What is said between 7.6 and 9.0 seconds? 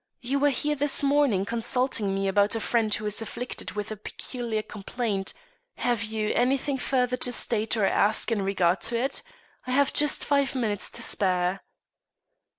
or ask in regard to